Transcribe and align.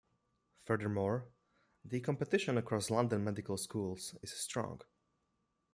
Furthermore, 0.63 1.27
the 1.85 1.99
competition 1.99 2.57
across 2.57 2.89
London 2.89 3.23
Medical 3.23 3.55
Schools 3.55 4.17
is 4.23 4.33
strong. 4.33 4.81